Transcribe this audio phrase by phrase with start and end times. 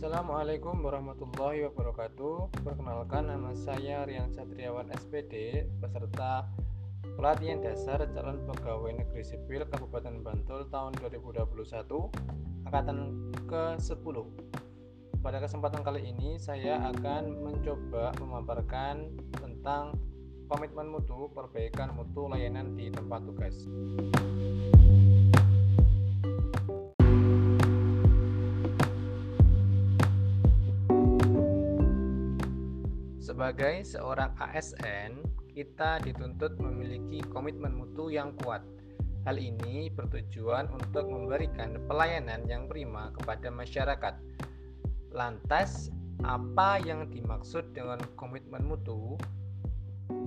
[0.00, 2.64] Assalamualaikum warahmatullahi wabarakatuh.
[2.64, 6.48] Perkenalkan nama saya Rian Satriawan SPD beserta
[7.20, 11.44] pelatihan dasar calon pegawai negeri sipil Kabupaten Bantul tahun 2021
[12.64, 12.96] angkatan
[13.44, 14.16] ke-10.
[15.20, 19.04] Pada kesempatan kali ini saya akan mencoba memaparkan
[19.36, 20.00] tentang
[20.48, 23.68] komitmen mutu perbaikan mutu layanan di tempat tugas.
[33.40, 35.16] Sebagai seorang ASN,
[35.56, 38.60] kita dituntut memiliki komitmen mutu yang kuat.
[39.24, 44.20] Hal ini bertujuan untuk memberikan pelayanan yang prima kepada masyarakat.
[45.16, 45.88] Lantas,
[46.20, 49.16] apa yang dimaksud dengan komitmen mutu?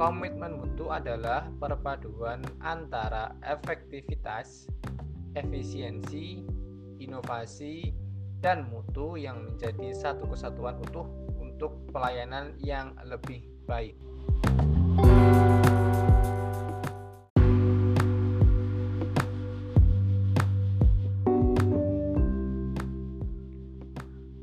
[0.00, 4.64] Komitmen mutu adalah perpaduan antara efektivitas,
[5.36, 6.40] efisiensi,
[7.04, 7.92] inovasi,
[8.40, 11.23] dan mutu yang menjadi satu kesatuan utuh
[11.64, 13.96] untuk pelayanan yang lebih baik.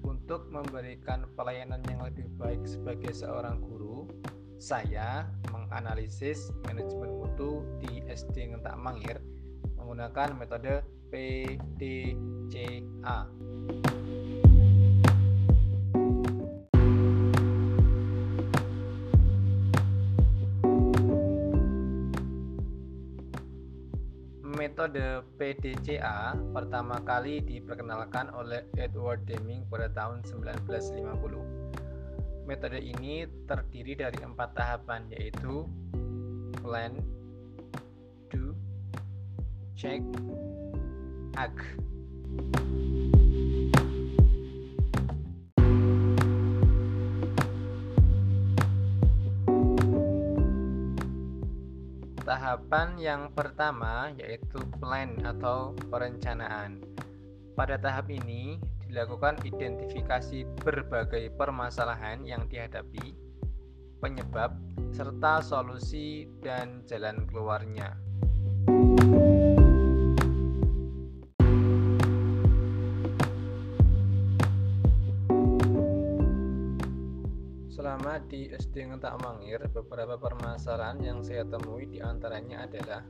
[0.00, 4.08] Untuk memberikan pelayanan yang lebih baik sebagai seorang guru,
[4.56, 9.20] saya menganalisis manajemen mutu di SD Ngentak Mangir
[9.76, 10.80] menggunakan metode
[11.12, 12.08] PDCA.
[24.52, 32.44] Metode PDCA pertama kali diperkenalkan oleh Edward Deming pada tahun 1950.
[32.44, 35.64] Metode ini terdiri dari empat tahapan yaitu
[36.60, 36.92] plan,
[38.28, 38.52] do,
[39.72, 40.04] check,
[41.40, 41.56] act.
[52.52, 56.84] Tahapan yang pertama yaitu plan atau perencanaan.
[57.56, 63.16] Pada tahap ini dilakukan identifikasi berbagai permasalahan yang dihadapi,
[64.04, 64.52] penyebab,
[64.92, 67.96] serta solusi dan jalan keluarnya.
[78.12, 83.00] Di SD Ngetak Mangir, beberapa permasalahan yang saya temui di antaranya adalah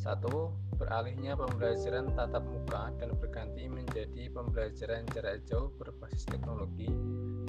[0.00, 0.48] satu,
[0.80, 6.88] beralihnya pembelajaran tatap muka dan berganti menjadi pembelajaran jarak jauh berbasis teknologi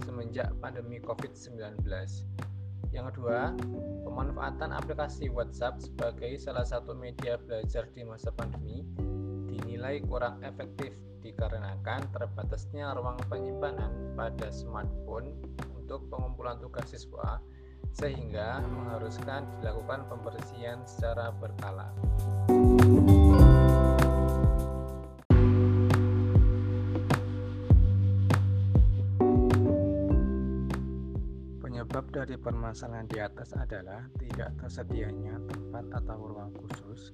[0.04, 1.80] semenjak pandemi COVID-19.
[2.92, 3.56] Yang kedua,
[4.04, 8.84] pemanfaatan aplikasi WhatsApp sebagai salah satu media belajar di masa pandemi
[9.48, 10.92] dinilai kurang efektif
[11.24, 15.40] dikarenakan terbatasnya ruang penyimpanan pada smartphone
[15.82, 17.42] untuk pengumpulan tugas siswa
[17.92, 21.92] sehingga mengharuskan dilakukan pembersihan secara berkala.
[31.60, 37.11] Penyebab dari permasalahan di atas adalah tidak tersedianya tempat atau ruang khusus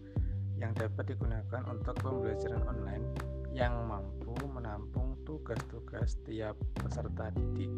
[0.57, 3.05] yang dapat digunakan untuk pembelajaran online
[3.53, 7.69] yang mampu menampung tugas-tugas tiap peserta didik.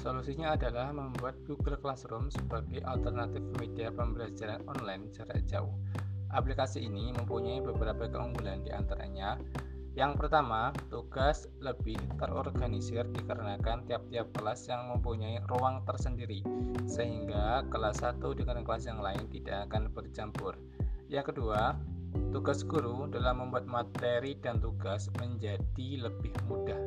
[0.00, 5.76] Solusinya adalah membuat Google Classroom sebagai alternatif media pembelajaran online jarak jauh.
[6.32, 9.38] Aplikasi ini mempunyai beberapa keunggulan di antaranya
[9.96, 16.44] yang pertama, tugas lebih terorganisir dikarenakan tiap-tiap kelas yang mempunyai ruang tersendiri,
[16.84, 20.52] sehingga kelas satu dengan kelas yang lain tidak akan bercampur.
[21.08, 21.80] Yang kedua,
[22.28, 26.78] tugas guru dalam membuat materi dan tugas menjadi lebih mudah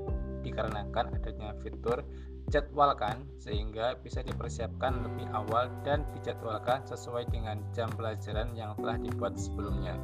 [0.45, 2.05] dikarenakan adanya fitur
[2.49, 9.37] jadwalkan sehingga bisa dipersiapkan lebih awal dan dijadwalkan sesuai dengan jam pelajaran yang telah dibuat
[9.37, 9.97] sebelumnya.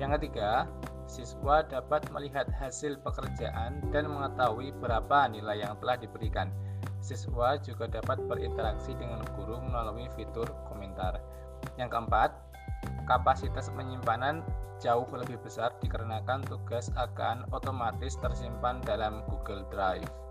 [0.00, 0.66] Yang ketiga,
[1.06, 6.48] siswa dapat melihat hasil pekerjaan dan mengetahui berapa nilai yang telah diberikan.
[7.04, 11.20] Siswa juga dapat berinteraksi dengan guru melalui fitur komentar.
[11.76, 12.30] Yang keempat,
[13.04, 14.40] kapasitas penyimpanan
[14.80, 20.23] jauh lebih besar dikarenakan tugas akan otomatis tersimpan dalam Google Drive.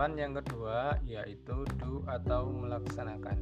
[0.00, 3.36] Tahapan yang kedua yaitu do atau melaksanakan.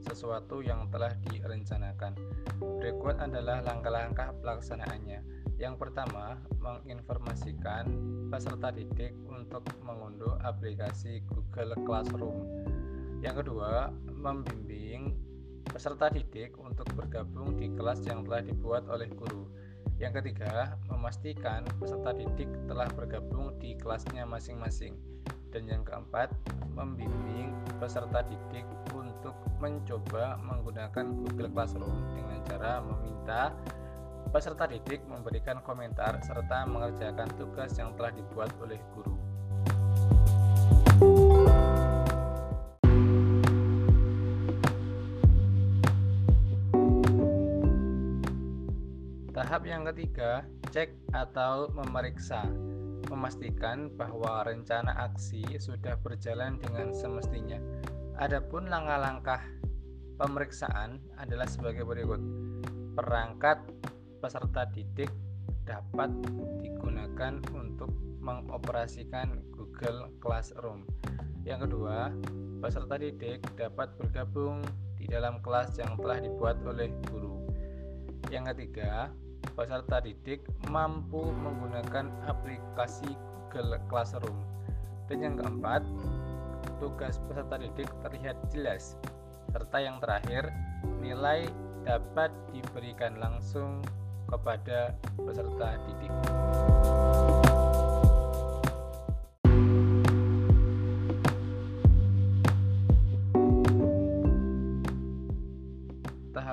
[0.00, 2.16] sesuatu yang telah direncanakan.
[2.80, 5.20] Berikut adalah langkah-langkah pelaksanaannya.
[5.60, 7.84] Yang pertama, menginformasikan
[8.32, 12.48] peserta didik untuk mengunduh aplikasi Google Classroom.
[13.20, 15.20] Yang kedua, membimbing
[15.68, 19.52] peserta didik untuk bergabung di kelas yang telah dibuat oleh guru.
[20.00, 24.96] Yang ketiga, memastikan peserta didik telah bergabung di kelasnya masing-masing.
[25.50, 26.30] Dan yang keempat,
[26.78, 27.50] membimbing
[27.82, 28.62] peserta didik
[28.94, 33.50] untuk mencoba menggunakan Google Classroom dengan cara meminta
[34.30, 39.18] peserta didik memberikan komentar serta mengerjakan tugas yang telah dibuat oleh guru.
[49.34, 52.69] Tahap yang ketiga, cek atau memeriksa.
[53.10, 57.58] Memastikan bahwa rencana aksi sudah berjalan dengan semestinya.
[58.22, 59.42] Adapun langkah-langkah
[60.14, 62.22] pemeriksaan adalah sebagai berikut.
[62.94, 63.66] Perangkat
[64.22, 65.10] peserta didik
[65.66, 66.12] dapat
[66.62, 67.90] digunakan untuk
[68.22, 70.86] mengoperasikan Google Classroom.
[71.42, 72.12] Yang kedua,
[72.60, 74.60] peserta didik dapat bergabung
[75.00, 77.48] di dalam kelas yang telah dibuat oleh guru.
[78.28, 79.08] Yang ketiga,
[79.56, 83.12] peserta didik mampu menggunakan aplikasi
[83.50, 84.38] Google Classroom.
[85.10, 85.82] Dan yang keempat,
[86.78, 88.94] tugas peserta didik terlihat jelas.
[89.50, 90.48] Serta yang terakhir,
[91.02, 91.50] nilai
[91.82, 93.82] dapat diberikan langsung
[94.30, 96.12] kepada peserta didik.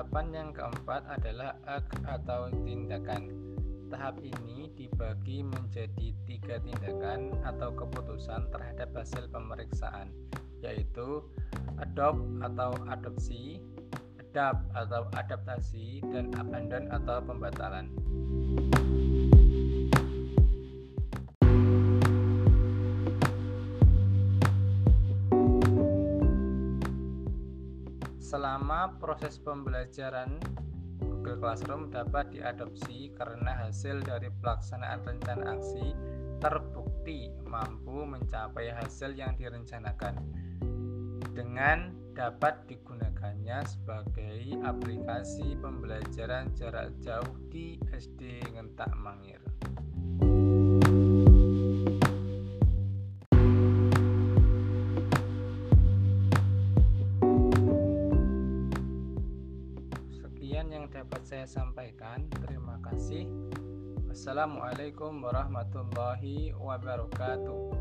[0.08, 3.28] Tahapan yang keempat adalah ak atau tindakan.
[3.92, 10.08] Tahap ini dibagi menjadi tiga tindakan atau keputusan terhadap hasil pemeriksaan,
[10.64, 11.20] yaitu
[11.76, 13.60] adopt atau adopsi,
[14.16, 17.92] adapt atau adaptasi, dan abandon atau pembatalan.
[28.28, 30.36] Selama proses pembelajaran,
[31.00, 35.96] Google Classroom dapat diadopsi karena hasil dari pelaksanaan rencana aksi
[36.36, 40.20] terbukti mampu mencapai hasil yang direncanakan
[41.32, 49.40] dengan dapat digunakannya sebagai aplikasi pembelajaran jarak jauh di SD Ngentak Mangir.
[61.28, 62.24] Saya sampaikan.
[62.40, 63.28] Terima kasih.
[64.08, 67.76] Wassalamualaikum warahmatullahi wabarakatuh.